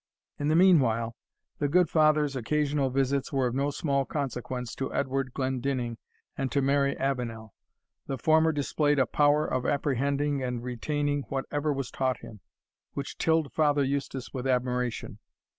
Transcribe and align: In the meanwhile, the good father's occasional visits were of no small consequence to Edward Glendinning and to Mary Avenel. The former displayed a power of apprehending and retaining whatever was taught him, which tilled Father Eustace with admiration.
In 0.39 0.47
the 0.47 0.55
meanwhile, 0.55 1.15
the 1.59 1.67
good 1.67 1.87
father's 1.87 2.35
occasional 2.35 2.89
visits 2.89 3.31
were 3.31 3.45
of 3.45 3.53
no 3.53 3.69
small 3.69 4.03
consequence 4.03 4.73
to 4.73 4.91
Edward 4.91 5.31
Glendinning 5.31 5.99
and 6.35 6.51
to 6.51 6.59
Mary 6.59 6.97
Avenel. 6.97 7.53
The 8.07 8.17
former 8.17 8.51
displayed 8.51 8.97
a 8.97 9.05
power 9.05 9.45
of 9.45 9.63
apprehending 9.63 10.41
and 10.41 10.63
retaining 10.63 11.21
whatever 11.29 11.71
was 11.71 11.91
taught 11.91 12.21
him, 12.21 12.39
which 12.93 13.19
tilled 13.19 13.53
Father 13.53 13.83
Eustace 13.83 14.33
with 14.33 14.47
admiration. 14.47 15.19